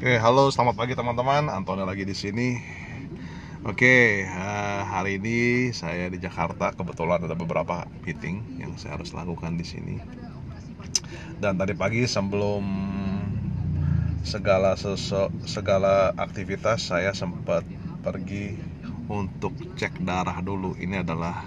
Oke, 0.00 0.16
halo, 0.16 0.48
selamat 0.48 0.80
pagi 0.80 0.96
teman-teman. 0.96 1.52
Antonio 1.52 1.84
lagi 1.84 2.08
di 2.08 2.16
sini. 2.16 2.56
Oke, 3.68 4.24
uh, 4.24 4.80
hari 4.88 5.20
ini 5.20 5.68
saya 5.76 6.08
di 6.08 6.16
Jakarta. 6.16 6.72
Kebetulan 6.72 7.20
ada 7.20 7.36
beberapa 7.36 7.84
meeting 8.08 8.40
yang 8.56 8.80
saya 8.80 8.96
harus 8.96 9.12
lakukan 9.12 9.60
di 9.60 9.66
sini. 9.68 10.00
Dan 11.36 11.60
tadi 11.60 11.76
pagi 11.76 12.08
sebelum 12.08 12.64
segala 14.24 14.72
sesu, 14.80 15.28
segala 15.44 16.16
aktivitas 16.16 16.88
saya 16.88 17.12
sempat 17.12 17.68
pergi 18.00 18.56
untuk 19.04 19.52
cek 19.76 20.00
darah 20.00 20.40
dulu. 20.40 20.80
Ini 20.80 21.04
adalah 21.04 21.44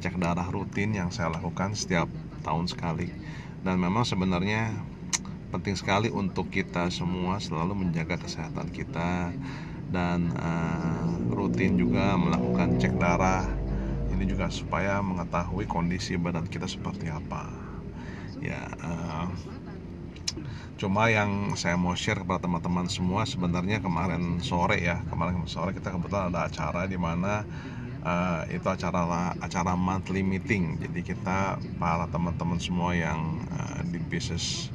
cek 0.00 0.16
darah 0.16 0.48
rutin 0.48 0.96
yang 0.96 1.12
saya 1.12 1.36
lakukan 1.36 1.76
setiap 1.76 2.08
tahun 2.48 2.64
sekali. 2.64 3.12
Dan 3.60 3.76
memang 3.76 4.08
sebenarnya 4.08 4.72
penting 5.50 5.74
sekali 5.74 6.08
untuk 6.08 6.48
kita 6.48 6.88
semua 6.94 7.42
selalu 7.42 7.84
menjaga 7.86 8.16
kesehatan 8.22 8.70
kita 8.70 9.34
dan 9.90 10.30
uh, 10.38 11.10
rutin 11.34 11.74
juga 11.74 12.14
melakukan 12.14 12.78
cek 12.78 12.94
darah. 12.96 13.44
Ini 14.14 14.24
juga 14.30 14.46
supaya 14.46 15.02
mengetahui 15.02 15.66
kondisi 15.66 16.14
badan 16.14 16.46
kita 16.46 16.70
seperti 16.70 17.10
apa. 17.10 17.50
Ya 18.38 18.70
uh, 18.80 19.26
cuma 20.80 21.12
yang 21.12 21.52
saya 21.60 21.76
mau 21.76 21.92
share 21.92 22.24
kepada 22.24 22.48
teman-teman 22.48 22.88
semua 22.88 23.28
sebenarnya 23.28 23.84
kemarin 23.84 24.40
sore 24.40 24.80
ya 24.80 25.04
kemarin 25.12 25.44
sore 25.44 25.76
kita 25.76 25.92
kebetulan 25.92 26.32
ada 26.32 26.48
acara 26.48 26.88
di 26.88 26.96
mana 26.96 27.44
uh, 28.00 28.48
itu 28.48 28.64
acara 28.64 29.34
acara 29.36 29.76
monthly 29.76 30.24
meeting. 30.24 30.80
Jadi 30.80 31.00
kita 31.04 31.60
para 31.76 32.08
teman-teman 32.08 32.56
semua 32.56 32.96
yang 32.96 33.44
uh, 33.52 33.84
di 33.84 34.00
bisnis 34.08 34.72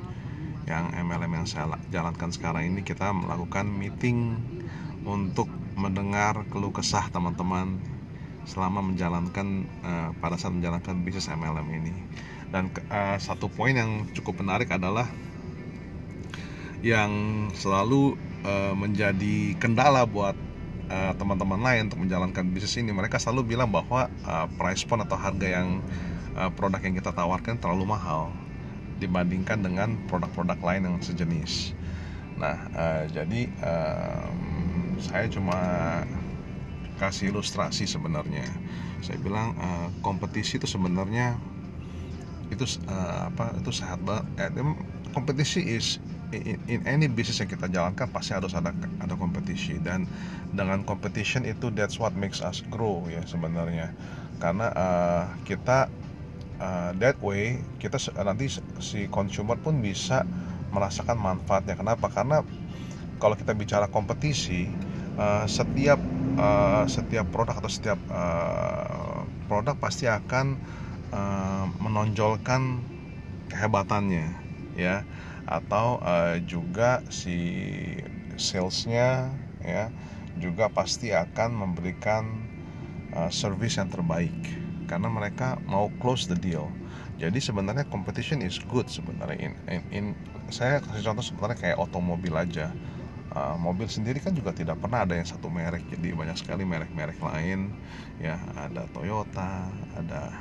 yang 0.65 0.89
MLM 0.93 1.31
yang 1.41 1.47
saya 1.47 1.77
jalankan 1.93 2.33
sekarang 2.33 2.73
ini 2.73 2.81
kita 2.81 3.13
melakukan 3.13 3.69
meeting 3.69 4.37
untuk 5.05 5.45
mendengar 5.77 6.41
keluh 6.49 6.73
kesah 6.73 7.05
teman-teman 7.13 7.77
selama 8.45 8.81
menjalankan 8.81 9.65
uh, 9.85 10.09
pada 10.17 10.37
saat 10.37 10.53
menjalankan 10.53 11.05
bisnis 11.05 11.29
MLM 11.29 11.67
ini. 11.69 11.93
Dan 12.49 12.73
uh, 12.89 13.17
satu 13.21 13.49
poin 13.49 13.73
yang 13.73 14.09
cukup 14.17 14.41
menarik 14.41 14.69
adalah 14.73 15.05
yang 16.81 17.11
selalu 17.57 18.17
uh, 18.45 18.73
menjadi 18.73 19.57
kendala 19.57 20.05
buat 20.05 20.37
teman-teman 21.17 21.57
uh, 21.57 21.65
lain 21.65 21.81
untuk 21.89 22.05
menjalankan 22.05 22.45
bisnis 22.53 22.77
ini. 22.77 22.93
Mereka 22.93 23.17
selalu 23.17 23.57
bilang 23.57 23.73
bahwa 23.73 24.05
uh, 24.25 24.45
price 24.53 24.85
point 24.85 25.01
atau 25.01 25.17
harga 25.17 25.61
yang 25.61 25.81
uh, 26.37 26.53
produk 26.53 26.77
yang 26.81 26.93
kita 26.93 27.09
tawarkan 27.09 27.57
terlalu 27.57 27.89
mahal 27.89 28.29
dibandingkan 28.99 29.63
dengan 29.63 29.99
produk-produk 30.07 30.59
lain 30.61 30.81
yang 30.87 30.97
sejenis. 31.03 31.75
Nah, 32.35 32.67
uh, 32.75 33.03
jadi 33.11 33.47
um, 33.63 34.99
saya 34.99 35.27
cuma 35.31 35.59
kasih 36.99 37.31
ilustrasi 37.35 37.87
sebenarnya. 37.87 38.47
Saya 39.03 39.19
bilang 39.19 39.55
uh, 39.59 39.87
kompetisi 39.99 40.59
itu 40.59 40.67
sebenarnya 40.67 41.35
itu 42.51 42.63
uh, 42.87 43.31
apa 43.31 43.55
itu 43.59 43.71
sehat 43.71 43.99
banget. 44.03 44.27
Kompetisi 45.15 45.63
is 45.63 45.99
in, 46.35 46.59
in 46.67 46.79
any 46.83 47.07
business 47.07 47.39
yang 47.39 47.51
kita 47.51 47.67
jalankan 47.71 48.07
pasti 48.11 48.35
harus 48.35 48.51
ada 48.51 48.75
ada 48.99 49.15
kompetisi 49.15 49.77
dan 49.79 50.09
dengan 50.51 50.83
competition 50.83 51.47
itu 51.47 51.71
that's 51.71 52.01
what 52.01 52.11
makes 52.17 52.43
us 52.43 52.65
grow 52.73 53.05
ya 53.07 53.21
sebenarnya 53.23 53.95
karena 54.43 54.67
uh, 54.75 55.23
kita 55.47 55.87
uh, 56.59 56.91
that 56.97 57.19
way 57.19 57.59
kita 57.79 57.99
nanti 58.23 58.51
si 58.79 59.07
consumer 59.11 59.59
pun 59.59 59.79
bisa 59.79 60.23
merasakan 60.71 61.15
manfaatnya. 61.15 61.79
Kenapa? 61.79 62.11
Karena 62.11 62.43
kalau 63.19 63.35
kita 63.39 63.55
bicara 63.55 63.87
kompetisi 63.87 64.67
uh, 65.15 65.47
setiap 65.47 65.99
uh, 66.35 66.83
setiap 66.85 67.27
produk 67.31 67.55
atau 67.63 67.71
setiap 67.71 67.99
uh, 68.11 69.23
produk 69.47 69.75
pasti 69.79 70.11
akan 70.11 70.59
uh, 71.15 71.65
menonjolkan 71.79 72.83
kehebatannya 73.51 74.27
ya. 74.75 75.07
Atau 75.45 76.01
uh, 76.01 76.41
juga 76.43 77.05
si 77.13 77.37
salesnya 78.35 79.29
ya 79.63 79.87
juga 80.35 80.67
pasti 80.67 81.15
akan 81.15 81.49
memberikan 81.55 82.27
uh, 83.15 83.31
service 83.31 83.79
yang 83.79 83.87
terbaik 83.87 84.64
karena 84.85 85.09
mereka 85.11 85.59
mau 85.65 85.89
close 86.01 86.29
the 86.29 86.37
deal. 86.37 86.69
Jadi 87.15 87.39
sebenarnya 87.39 87.87
competition 87.87 88.43
is 88.43 88.59
good 88.69 88.87
sebenarnya. 88.91 89.37
In, 89.39 89.53
in, 89.67 89.81
in 89.91 90.05
saya 90.51 90.79
kasih 90.83 91.11
contoh 91.11 91.25
sebenarnya 91.25 91.57
kayak 91.57 91.77
otomobil 91.81 92.33
aja. 92.35 92.71
Uh, 93.35 93.59
mobil 93.59 93.91
sendiri 93.91 94.23
kan 94.23 94.31
juga 94.31 94.55
tidak 94.55 94.79
pernah 94.79 95.03
ada 95.03 95.19
yang 95.19 95.27
satu 95.27 95.51
merek, 95.51 95.83
jadi 95.91 96.15
banyak 96.15 96.39
sekali 96.39 96.63
merek-merek 96.63 97.19
lain. 97.19 97.67
Ya 98.15 98.39
ada 98.55 98.87
Toyota, 98.95 99.75
ada 99.91 100.31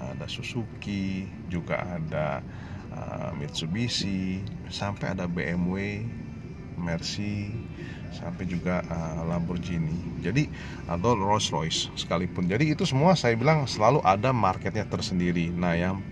ada 0.00 0.26
Suzuki, 0.26 1.30
juga 1.46 1.78
ada 1.78 2.42
uh, 2.90 3.30
Mitsubishi, 3.36 4.42
sampai 4.66 5.14
ada 5.14 5.30
BMW, 5.30 6.02
Mercy, 6.80 7.52
sampai 8.10 8.44
juga 8.48 8.82
uh, 8.88 9.22
Lamborghini. 9.28 10.24
Jadi 10.24 10.50
atau 10.90 11.14
Rolls 11.14 11.52
Royce 11.54 11.92
sekalipun. 11.94 12.50
Jadi 12.50 12.74
itu 12.74 12.82
semua 12.88 13.14
saya 13.14 13.38
bilang 13.38 13.64
selalu 13.70 14.02
ada 14.02 14.34
marketnya 14.34 14.84
tersendiri. 14.88 15.52
Nah 15.54 15.78
yang 15.78 16.02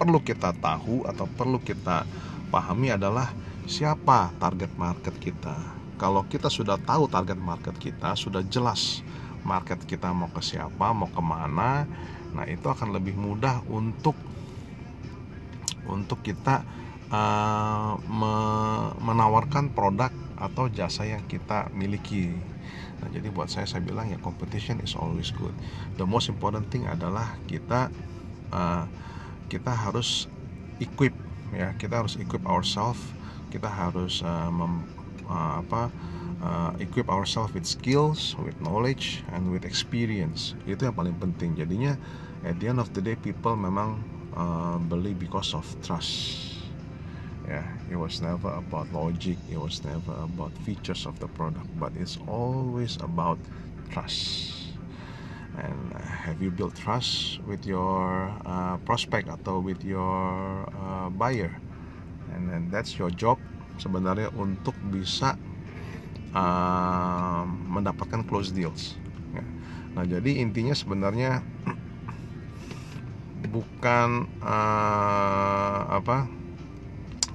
perlu 0.00 0.18
kita 0.24 0.56
tahu 0.56 1.04
atau 1.04 1.28
perlu 1.28 1.60
kita 1.60 2.08
pahami 2.48 2.94
adalah 2.94 3.30
siapa 3.68 4.32
target 4.40 4.72
market 4.74 5.14
kita. 5.20 5.54
Kalau 6.00 6.26
kita 6.26 6.50
sudah 6.50 6.80
tahu 6.82 7.06
target 7.06 7.38
market 7.38 7.78
kita, 7.78 8.18
sudah 8.18 8.42
jelas 8.42 9.06
market 9.46 9.78
kita 9.86 10.10
mau 10.10 10.30
ke 10.30 10.42
siapa, 10.42 10.90
mau 10.90 11.06
ke 11.06 11.22
mana, 11.22 11.86
nah 12.34 12.42
itu 12.46 12.66
akan 12.66 12.90
lebih 12.90 13.14
mudah 13.14 13.62
untuk 13.70 14.18
untuk 15.86 16.18
kita 16.22 16.66
uh, 17.12 18.00
me 18.08 18.34
menawarkan 19.04 19.70
produk 19.76 20.10
atau 20.40 20.66
jasa 20.72 21.06
yang 21.06 21.22
kita 21.28 21.70
miliki. 21.76 22.34
Nah, 22.98 23.08
jadi 23.12 23.28
buat 23.30 23.52
saya 23.52 23.68
saya 23.68 23.84
bilang 23.84 24.10
ya 24.10 24.18
competition 24.18 24.80
is 24.82 24.96
always 24.98 25.30
good. 25.30 25.54
The 26.00 26.08
most 26.08 26.32
important 26.32 26.72
thing 26.72 26.88
adalah 26.88 27.38
kita 27.46 27.92
uh, 28.50 28.84
kita 29.46 29.70
harus 29.70 30.26
equip 30.80 31.14
ya, 31.52 31.76
kita 31.76 32.02
harus 32.02 32.16
equip 32.18 32.42
ourselves, 32.48 32.98
kita 33.52 33.68
harus 33.68 34.24
uh, 34.24 34.50
mem, 34.50 34.82
uh, 35.28 35.60
apa 35.62 35.92
uh, 36.42 36.72
equip 36.80 37.12
ourselves 37.12 37.52
with 37.52 37.68
skills, 37.68 38.34
with 38.40 38.56
knowledge, 38.64 39.22
and 39.36 39.52
with 39.52 39.68
experience. 39.68 40.56
Itu 40.64 40.88
yang 40.88 40.96
paling 40.96 41.14
penting. 41.20 41.54
Jadinya 41.58 41.94
at 42.42 42.58
the 42.58 42.72
end 42.72 42.82
of 42.82 42.90
the 42.96 43.02
day 43.04 43.14
people 43.14 43.54
memang 43.54 44.00
uh, 44.34 44.78
beli 44.78 45.14
because 45.14 45.54
of 45.54 45.66
trust 45.82 46.51
yeah 47.52 47.68
it 47.92 48.00
was 48.00 48.24
never 48.24 48.48
about 48.48 48.88
logic 48.96 49.36
it 49.52 49.60
was 49.60 49.84
never 49.84 50.16
about 50.24 50.56
features 50.64 51.04
of 51.04 51.20
the 51.20 51.28
product 51.28 51.68
but 51.76 51.92
it's 52.00 52.16
always 52.24 52.96
about 53.04 53.36
trust 53.92 54.72
and 55.60 55.92
uh, 55.92 56.00
have 56.00 56.40
you 56.40 56.48
built 56.48 56.72
trust 56.72 57.36
with 57.44 57.68
your 57.68 58.32
uh, 58.48 58.80
prospect 58.88 59.28
atau 59.28 59.60
with 59.60 59.84
your 59.84 60.64
uh, 60.72 61.12
buyer 61.12 61.52
and 62.32 62.48
then 62.48 62.72
that's 62.72 62.96
your 62.96 63.12
job 63.12 63.36
sebenarnya 63.76 64.32
untuk 64.32 64.72
bisa 64.88 65.36
uh, 66.32 67.44
mendapatkan 67.68 68.24
close 68.24 68.48
deals 68.48 68.96
ya. 69.36 69.44
nah 69.92 70.08
jadi 70.08 70.40
intinya 70.40 70.72
sebenarnya 70.72 71.44
bukan 73.52 74.24
uh, 74.40 76.00
apa 76.00 76.41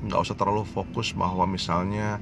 nggak 0.05 0.19
usah 0.21 0.37
terlalu 0.37 0.67
fokus 0.67 1.15
bahwa 1.15 1.49
misalnya 1.49 2.21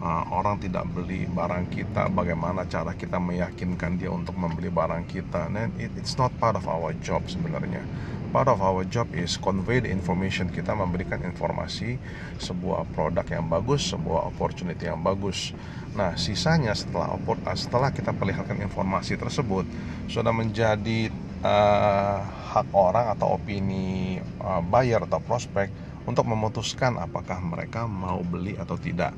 uh, 0.00 0.24
orang 0.32 0.62
tidak 0.62 0.88
beli 0.90 1.28
barang 1.28 1.68
kita 1.68 2.08
bagaimana 2.10 2.64
cara 2.66 2.96
kita 2.96 3.20
meyakinkan 3.20 4.00
dia 4.00 4.08
untuk 4.08 4.34
membeli 4.38 4.72
barang 4.72 5.04
kita. 5.06 5.52
Dan 5.52 5.74
it, 5.76 5.92
it's 5.98 6.16
not 6.16 6.32
part 6.40 6.56
of 6.56 6.64
our 6.70 6.96
job 7.04 7.26
sebenarnya. 7.28 7.84
Part 8.30 8.46
of 8.46 8.62
our 8.62 8.86
job 8.86 9.10
is 9.10 9.34
convey 9.34 9.82
the 9.82 9.90
information. 9.90 10.54
Kita 10.54 10.70
memberikan 10.70 11.18
informasi 11.26 11.98
sebuah 12.38 12.86
produk 12.94 13.26
yang 13.26 13.50
bagus 13.50 13.90
sebuah 13.90 14.30
opportunity 14.30 14.86
yang 14.86 15.02
bagus. 15.02 15.50
Nah 15.98 16.14
sisanya 16.14 16.70
setelah 16.78 17.18
setelah 17.58 17.90
kita 17.90 18.14
perlihatkan 18.14 18.62
informasi 18.62 19.18
tersebut 19.18 19.66
sudah 20.06 20.30
menjadi 20.30 21.10
uh, 21.42 22.22
hak 22.54 22.70
orang 22.70 23.18
atau 23.18 23.34
opini 23.34 24.22
uh, 24.38 24.62
buyer 24.62 25.02
atau 25.02 25.18
prospek 25.18 25.89
untuk 26.08 26.24
memutuskan 26.28 26.96
apakah 26.96 27.40
mereka 27.40 27.84
mau 27.84 28.20
beli 28.24 28.56
atau 28.56 28.76
tidak. 28.80 29.12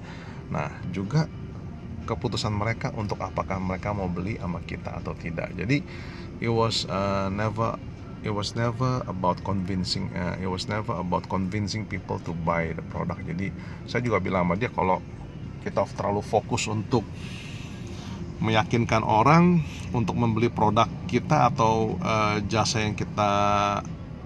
Nah, 0.51 0.69
juga 0.91 1.31
keputusan 2.05 2.51
mereka 2.51 2.91
untuk 2.99 3.23
apakah 3.23 3.63
mereka 3.63 3.95
mau 3.95 4.11
beli 4.11 4.37
sama 4.39 4.59
kita 4.63 4.99
atau 4.99 5.15
tidak. 5.15 5.55
Jadi 5.55 5.83
it 6.43 6.51
was 6.51 6.85
uh, 6.91 7.31
never 7.31 7.79
it 8.27 8.35
was 8.35 8.55
never 8.59 9.03
about 9.07 9.39
convincing 9.47 10.11
uh, 10.15 10.35
it 10.39 10.51
was 10.51 10.67
never 10.67 10.95
about 10.99 11.27
convincing 11.31 11.87
people 11.87 12.19
to 12.23 12.35
buy 12.43 12.75
the 12.75 12.85
product. 12.91 13.23
Jadi 13.23 13.55
saya 13.87 14.03
juga 14.03 14.19
bilang 14.19 14.51
sama 14.51 14.55
dia 14.59 14.71
kalau 14.71 14.99
kita 15.63 15.87
terlalu 15.95 16.23
fokus 16.27 16.67
untuk 16.67 17.07
meyakinkan 18.43 19.07
orang 19.07 19.63
untuk 19.95 20.19
membeli 20.19 20.51
produk 20.51 20.91
kita 21.07 21.55
atau 21.55 21.95
uh, 22.03 22.43
jasa 22.51 22.83
yang 22.83 22.99
kita 22.99 23.31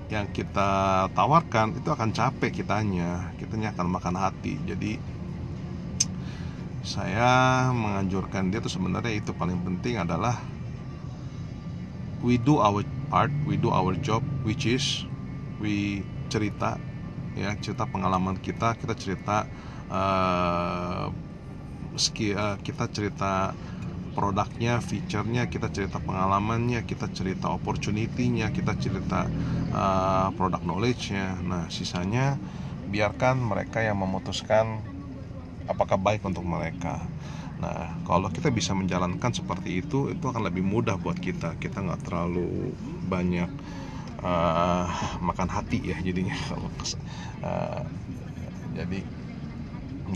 yang 0.07 0.31
kita 0.31 1.07
tawarkan 1.11 1.75
itu 1.79 1.89
akan 1.91 2.15
capek 2.15 2.63
kitanya. 2.63 3.35
Kitanya 3.39 3.75
akan 3.75 3.87
makan 3.91 4.15
hati. 4.15 4.55
Jadi 4.63 4.93
saya 6.87 7.67
menganjurkan 7.75 8.55
dia 8.55 8.63
tuh 8.63 8.71
sebenarnya 8.71 9.19
itu 9.19 9.35
paling 9.35 9.59
penting 9.67 9.99
adalah 9.99 10.39
we 12.23 12.39
do 12.39 12.63
our 12.63 12.87
part 13.11 13.35
we 13.43 13.59
do 13.59 13.75
our 13.75 13.91
job 13.99 14.23
which 14.47 14.71
is 14.71 15.03
we 15.59 16.07
cerita 16.31 16.79
ya 17.35 17.59
cerita 17.59 17.91
pengalaman 17.91 18.39
kita 18.39 18.79
kita 18.79 18.95
cerita 18.95 19.51
uh, 19.91 21.11
ski, 21.99 22.33
uh, 22.39 22.55
kita 22.63 22.87
cerita 22.95 23.51
produknya, 24.17 24.81
fiturnya, 24.81 25.45
kita 25.53 25.69
cerita 25.69 26.01
pengalamannya, 26.01 26.81
kita 26.89 27.13
cerita 27.13 27.53
opportunity-nya, 27.53 28.49
kita 28.49 28.73
cerita 28.81 29.29
uh, 29.77 30.33
produk 30.33 30.65
knowledge-nya. 30.65 31.37
Nah, 31.45 31.69
sisanya 31.69 32.41
biarkan 32.89 33.37
mereka 33.45 33.85
yang 33.85 34.01
memutuskan 34.01 34.81
apakah 35.69 36.01
baik 36.01 36.25
untuk 36.25 36.49
mereka. 36.49 37.05
Nah, 37.61 37.93
kalau 38.09 38.33
kita 38.33 38.49
bisa 38.49 38.73
menjalankan 38.73 39.37
seperti 39.37 39.85
itu, 39.85 40.09
itu 40.09 40.25
akan 40.25 40.49
lebih 40.49 40.65
mudah 40.65 40.97
buat 40.97 41.21
kita. 41.21 41.61
Kita 41.61 41.85
nggak 41.85 42.09
terlalu 42.09 42.73
banyak 43.13 43.53
uh, 44.25 44.89
makan 45.21 45.49
hati 45.53 45.93
ya 45.93 45.97
jadinya. 46.01 46.37
uh, 47.45 47.85
jadi, 48.73 49.01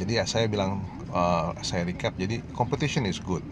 jadi 0.01 0.13
ya 0.21 0.25
saya 0.25 0.49
bilang, 0.49 0.81
uh, 1.13 1.53
saya 1.61 1.85
recap. 1.85 2.17
Jadi 2.17 2.41
competition 2.57 3.05
is 3.05 3.21
good 3.21 3.45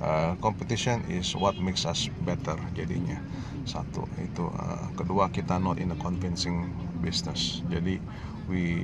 uh, 0.00 0.34
competition 0.40 1.04
is 1.08 1.32
what 1.36 1.56
makes 1.60 1.84
us 1.86 2.08
better 2.24 2.56
jadinya 2.76 3.20
satu 3.68 4.08
itu 4.20 4.44
uh, 4.44 4.88
kedua 4.96 5.28
kita 5.30 5.60
not 5.60 5.78
in 5.78 5.92
a 5.92 5.98
convincing 6.00 6.72
business 7.04 7.60
jadi 7.68 8.00
we 8.48 8.82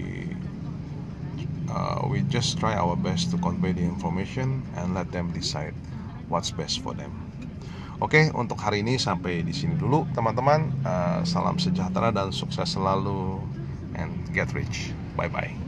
uh, 1.73 2.05
we 2.07 2.23
just 2.31 2.61
try 2.61 2.77
our 2.77 2.95
best 2.95 3.33
to 3.33 3.37
convey 3.41 3.73
the 3.73 3.83
information 3.83 4.63
and 4.79 4.95
let 4.95 5.09
them 5.11 5.33
decide 5.33 5.75
what's 6.29 6.53
best 6.53 6.81
for 6.81 6.93
them 6.95 7.13
Oke, 7.97 8.29
untuk 8.37 8.61
hari 8.61 8.85
ini 8.85 9.01
sampai 9.01 9.41
di 9.41 9.57
sini 9.57 9.73
dulu, 9.73 10.05
teman-teman. 10.13 10.69
Uh, 10.85 11.25
salam 11.25 11.57
sejahtera 11.57 12.13
dan 12.13 12.29
sukses 12.29 12.69
selalu, 12.77 13.41
and 13.97 14.13
get 14.37 14.53
rich. 14.53 14.93
Bye 15.17 15.33
bye. 15.33 15.66